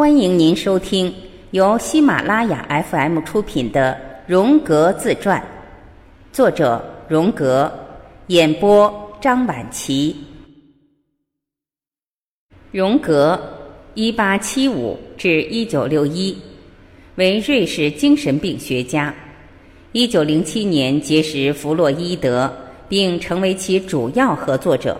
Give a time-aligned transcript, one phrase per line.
[0.00, 1.14] 欢迎您收听
[1.50, 3.92] 由喜马拉雅 FM 出品的
[4.26, 5.38] 《荣格自传》，
[6.34, 7.70] 作者荣格，
[8.28, 10.16] 演播张晚琪。
[12.72, 13.38] 荣格，
[13.92, 16.34] 一八七五至一九六一，
[17.16, 19.14] 为瑞士精神病学家。
[19.92, 22.50] 一九零七年结识弗洛伊德，
[22.88, 24.98] 并成为其主要合作者。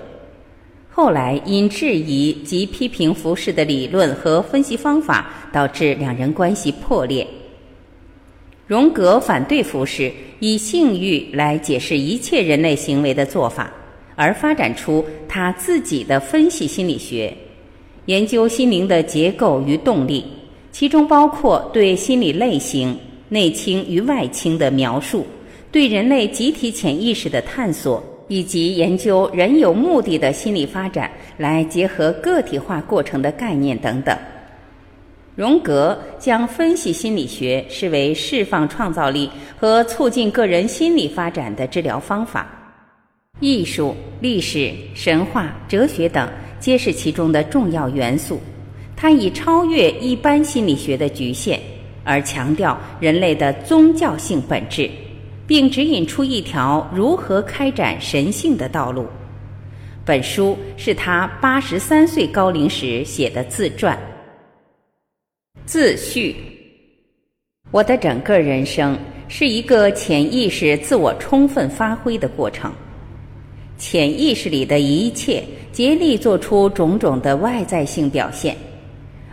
[1.00, 7.26] 后来因质疑及批评浮士的理论和分析方法，导致两人关系破裂。
[8.66, 13.72] 荣格反对浮士以性欲来解释一切人类行为的做法，
[14.14, 17.34] 而发展出他自己的分析心理学，
[18.04, 20.22] 研究心灵的结构与动力，
[20.70, 22.94] 其中包括对心理类型
[23.30, 25.26] 内倾与外倾的描述，
[25.72, 28.04] 对人类集体潜意识的探索。
[28.30, 34.16] 以及研究人有目的的心理发展，来结合个体化过程的概念等等。
[35.34, 42.46] 荣格将分析心理学视为释放创造力和促进个人心理发展的治疗方法。
[43.40, 46.28] 艺术、历史、神话、哲学等
[46.60, 48.40] 皆是其中的重要元素。
[48.96, 51.58] 他以超越一般心理学的局限，
[52.04, 54.88] 而强调人类的宗教性本质。
[55.50, 59.04] 并指引出一条如何开展神性的道路。
[60.04, 63.98] 本书是他八十三岁高龄时写的自传。
[65.66, 66.36] 自序：
[67.72, 72.72] 我的整个人生是一个潜意识自我充分发挥的过程。
[73.76, 78.56] 潜意识里的一切竭力做出种种的外在性表现，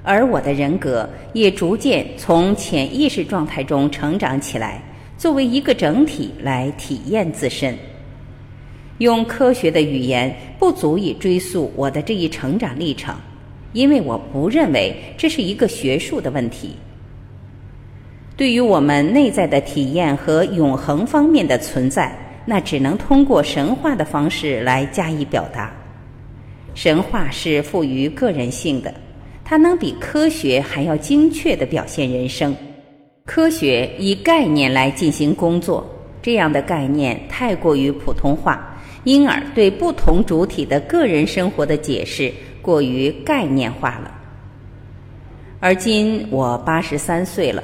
[0.02, 4.82] 而我的人格也逐渐从潜意识状态中成长起来。
[5.18, 7.76] 作为一个整体来体验自身，
[9.00, 13.16] 用科学的语言不足以追溯我的这一成长历程，
[13.74, 16.76] 因为我不认为这是一个学术的问题。
[18.36, 25.74] 对于我们内在的体验和永恒方面的存在，那只能通过神话的方式来加以表达。
[26.76, 28.94] 神话是赋予个人性的，
[29.44, 32.56] 它能比科学还要精确的表现人生。
[33.28, 35.86] 科学以概念来进行工作，
[36.22, 44.10] 这样的概念太过于普通化，因而对不同主体的个人生活的解释过于概念化了。
[45.60, 47.62] 而今我八十三岁了，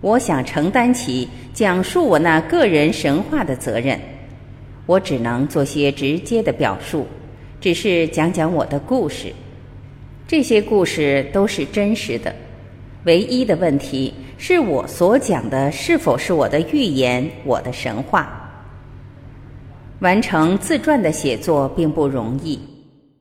[0.00, 4.00] 我想承担起讲述我那个人神话的责任，
[4.86, 7.06] 我只能做些直接的表述，
[7.60, 9.30] 只是讲讲我的故事。
[10.26, 12.34] 这些故事都是真实的。
[13.08, 18.30] 唯一的问题是我所讲的是否是我的预言，我的神话。
[20.00, 22.60] 完成自传的写作并不容易，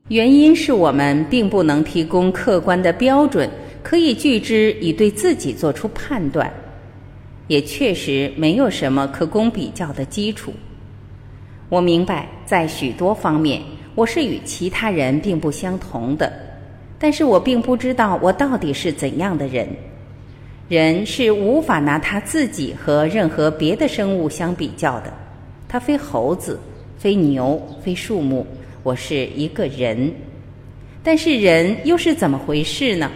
[0.10, 3.50] 原因是我们并不能提供客观的标准，
[3.82, 6.52] 可以据之以对自己做出判断，
[7.48, 10.52] 也确实没有什么可供比较的基础。
[11.70, 13.62] 我明白，在许多方面，
[13.96, 16.47] 我是与其他人并不相同的。
[17.00, 19.68] 但是我并不知道我到底是怎样的人。
[20.70, 25.14] 人是无法拿他自己和任何别的生物相比较的。
[25.68, 26.60] 他非猴子，
[26.98, 28.46] 非牛，非树木。
[28.84, 30.12] 我是一个人。
[31.04, 33.10] 但是人又是怎么回事呢？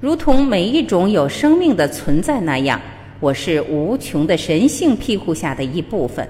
[0.00, 2.80] 如同每一种有生命的存在那样，
[3.20, 6.28] 我是无穷的神性庇护下的一部分。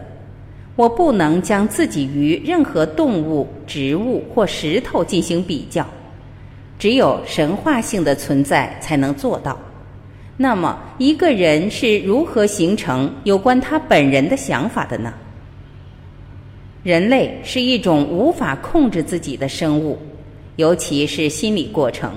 [0.77, 5.85] 我不能将自己与任何动物、植物或石头进行比较。
[6.83, 9.57] 只有神话性的存在才能做到。
[10.37, 15.15] 那么，一个人是如何形成有关他本人的想法的呢？
[16.83, 19.97] 人类是一种无法控制自己的生物，
[20.57, 22.13] 尤其是心理过程。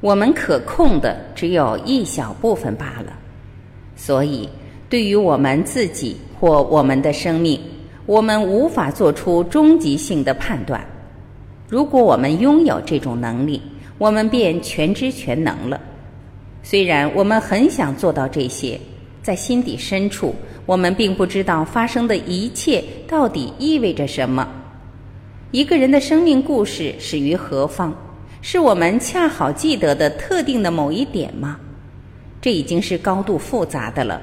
[0.00, 3.12] 我们可控的只有一小部分罢了。
[3.96, 4.48] 所以，
[4.88, 7.60] 对于我们自己或我们的生命，
[8.06, 10.86] 我们无法做出终极性的判断。
[11.68, 13.60] 如果我们拥有这种能力，
[13.98, 15.80] 我们便全知全能了。
[16.62, 18.78] 虽然我们很想做到这些，
[19.22, 20.34] 在心底深处，
[20.64, 24.48] 我们并不知道发生的一切到底意味着什么。
[25.50, 27.94] 一个人的生命故事始于何方？
[28.40, 31.58] 是我们恰好记得的特定的某一点吗？
[32.40, 34.22] 这已经是高度复杂的了。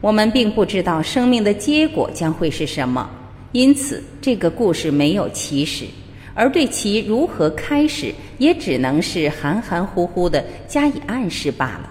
[0.00, 3.10] 我们并不知道生命的结果将会是什么，
[3.52, 5.86] 因此这个故事没有起始。
[6.34, 11.90] 而对其如何开始，也只能是含含糊糊的加以暗示罢了。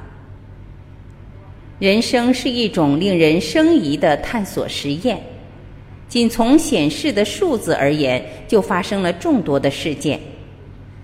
[1.79, 5.21] 人生是一种令人生疑的探索实验，
[6.07, 10.19] 仅从显示的数字而言，就发生了众多的事件。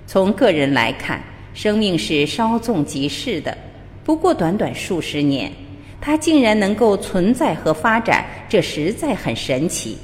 [0.06, 1.22] 从个人来看，
[1.54, 3.58] 生命是稍纵即逝的，
[4.04, 5.52] 不过短短数十年，
[6.00, 9.98] 它竟然能够存在和发展，这实在很神奇。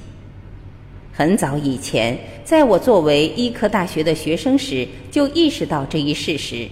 [1.18, 6.68] 很早以前，在我作为医科大学的学生时，就意识到这一事实，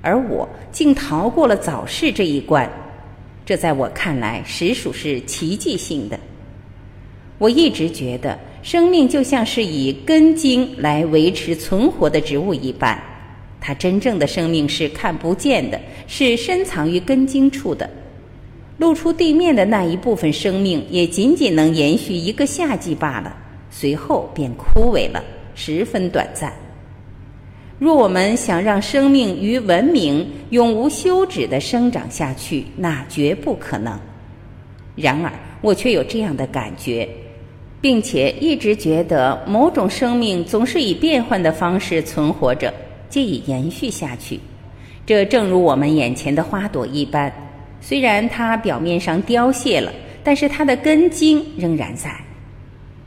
[0.00, 2.70] 而我竟逃过了早逝这一关，
[3.44, 6.16] 这在我看来实属是奇迹性的。
[7.38, 8.38] 我一直觉得。
[8.62, 13.02] 生命就像是以根茎来维持存活的植物一般，
[13.58, 17.88] 它真正的生命是看不见的，是深藏于根茎处的。
[18.76, 23.34] 露出地面的那一部分生命，也仅仅能延续一个夏季罢了，
[23.70, 25.24] 随后便枯萎了，
[25.54, 26.52] 十分短暂。
[27.78, 33.98] 若我们想让生命与文明永无休止的生长下去，那绝不可能。
[34.96, 35.32] 然而，
[35.62, 37.08] 我却有这样的感觉。
[37.82, 42.70] 并且一直觉得某种生命总是以变换的方式存活着，
[43.08, 44.38] 借以延续下去。
[45.06, 47.32] 这正如我们眼前的花朵一般，
[47.80, 49.90] 虽然它表面上凋谢了，
[50.22, 52.14] 但是它的根茎仍然在。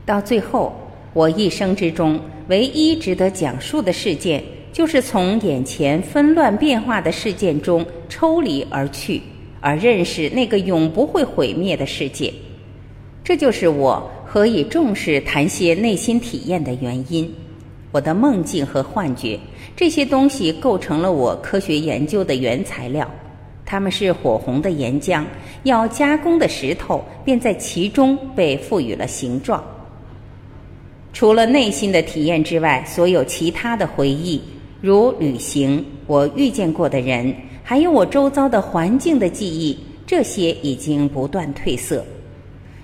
[0.06, 0.72] 到最后，
[1.12, 9.22] 我一生之中唯一值得讲述的事件，就是从眼前纷乱变化的事件中抽离而去，
[9.60, 12.32] 而认识那个永不会毁灭的世界。
[13.22, 14.10] 这就是我。
[14.26, 17.32] 何以重视谈些内心体验的原因？
[17.92, 19.38] 我的梦境和幻觉，
[19.76, 23.08] 这些东西构成了我科学研究的原材料。
[23.64, 25.22] 它们是火红的岩浆，
[25.62, 29.62] 要加工的石头便在其中被赋予了形状。
[31.14, 34.42] 除了内心的体验之外，所有其他的回忆，
[34.80, 37.32] 如旅行、我遇见过的人，
[37.62, 42.04] 还有我周遭的环境的记忆，这些已经不断褪色。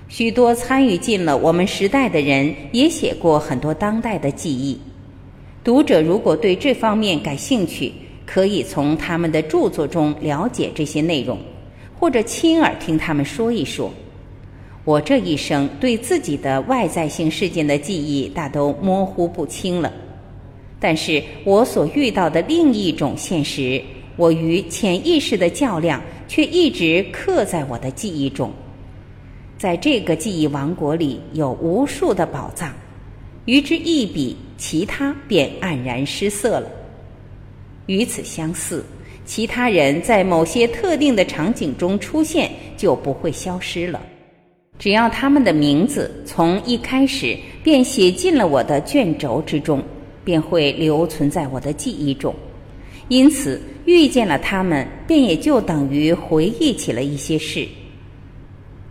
[0.09, 4.79] 许多参与进了我们时代的人也写过很多当代的记忆。
[5.65, 7.93] 读者如果对这方面感兴趣，
[8.25, 11.37] 可以从他们的著作中了解这些内容，
[11.99, 13.93] 或者亲耳听他们说一说。
[14.85, 19.93] 我这一生对自己的外在性事件的记忆大都模糊不清了，
[20.81, 23.81] 但是我所遇到的另一种现实，
[24.17, 28.51] 我与潜意识的较量，却一直刻在我的记忆中。
[29.59, 32.73] 在这个记忆王国里有无数的宝藏，
[33.45, 36.71] 与之一比，其他便黯然失色了。
[37.85, 38.83] 与此相似，
[39.27, 44.01] 其他人在某些特定的场景中出现，就不会消失了。
[44.81, 49.85] 只要他们的名字从一开始便写进了我的卷轴之中，
[50.25, 52.35] 便会留存在我的记忆中。
[53.09, 57.69] 因此，遇见了他们，便也就等于回忆起了一些事。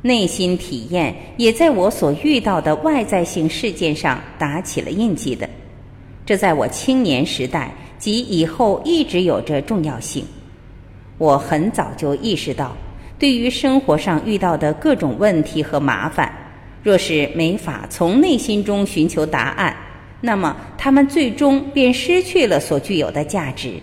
[0.04, 5.50] 内心体验也在我所遇到的外在性事件上打起了印记的，
[6.24, 10.24] 这在我青年时代及以后一直有着重要性。
[11.18, 12.78] 我很早就意识到，
[13.20, 16.34] 对于生活上遇到的各种问题和麻烦，
[16.82, 19.76] 若是没法从内心中寻求答案，
[20.22, 23.74] 那么他们最终便失去了所具有的价值。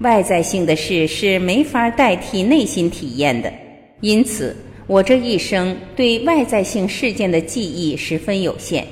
[0.00, 3.52] 外在性的事是没法代替内心体验的，
[4.00, 4.54] 因此。
[4.86, 8.86] 我这一生对外在性事件的记忆十分有限，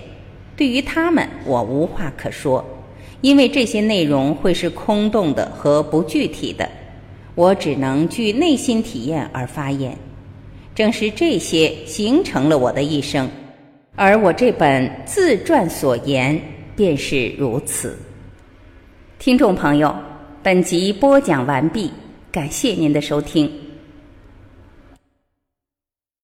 [0.56, 2.64] 对于他们我无话可说，
[3.20, 6.66] 因为这些内容会是空洞的和不具体的，
[7.34, 9.96] 我只能据内心体验而发言。
[10.74, 13.29] 正是这些形成了我的一生，
[13.94, 16.41] 而我这本自传所言
[16.74, 17.98] 便是如此。
[19.19, 19.94] 听众朋友，
[20.43, 21.91] 本集播讲完毕，
[22.31, 23.51] 感谢您的收听。